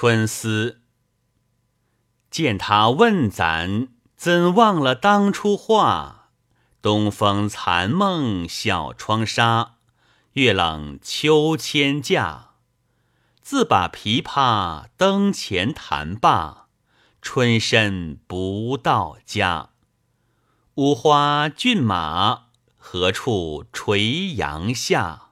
[0.00, 0.82] 春思
[2.30, 6.30] 见他问咱怎忘了当初话
[6.80, 9.78] 东风残梦小窗纱
[10.34, 12.50] 月冷秋千架
[13.42, 16.68] 自把琵琶灯前弹罢
[17.20, 19.70] 春深不到家。
[20.76, 22.44] 五花骏马
[22.76, 25.27] 何处垂杨下？